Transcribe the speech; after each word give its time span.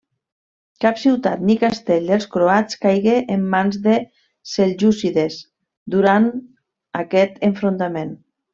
Cap 0.85 1.01
ciutat 1.01 1.43
ni 1.49 1.55
castell 1.63 2.07
dels 2.11 2.25
croats 2.37 2.79
caigué 2.87 3.13
en 3.35 3.43
mans 3.53 3.79
dels 3.85 4.09
seljúcides 4.55 5.39
durant 5.97 6.27
aquest 7.05 7.39
enfrontament. 7.53 8.17